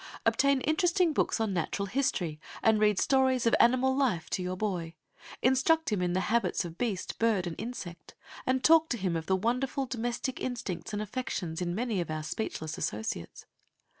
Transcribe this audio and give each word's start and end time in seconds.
Obtain 0.25 0.61
interesting 0.61 1.13
books 1.13 1.39
on 1.39 1.53
natural 1.53 1.85
history 1.85 2.39
and 2.63 2.79
read 2.79 2.97
stories 2.97 3.45
of 3.45 3.53
animal 3.59 3.95
life 3.95 4.31
to 4.31 4.41
your 4.41 4.57
boy. 4.57 4.95
Instruct 5.43 5.91
him 5.91 6.01
in 6.01 6.13
the 6.13 6.21
habits 6.21 6.65
of 6.65 6.75
beast, 6.79 7.19
bird, 7.19 7.45
and 7.45 7.55
insect, 7.59 8.15
and 8.43 8.63
talk 8.63 8.89
to 8.89 8.97
him 8.97 9.15
of 9.15 9.27
the 9.27 9.35
wonderful 9.35 9.85
domestic 9.85 10.39
instincts 10.41 10.91
and 10.91 11.03
affections 11.03 11.61
in 11.61 11.75
many 11.75 12.01
of 12.01 12.09
our 12.09 12.23
speechless 12.23 12.79
associates. 12.79 13.45